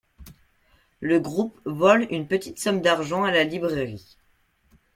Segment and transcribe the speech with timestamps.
[0.99, 4.17] Le groupe vole une petite somme d'argent à la librairie.